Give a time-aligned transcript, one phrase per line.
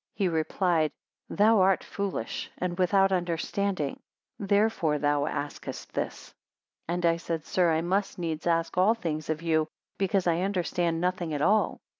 [0.15, 0.91] He replied,
[1.29, 3.99] Thou art foolish, and without understanding,
[4.39, 6.33] therefore thou asketh this.
[6.87, 9.67] 137 And I said, sir, I must needs ask all things of you
[9.99, 11.81] because I understand nothing at all.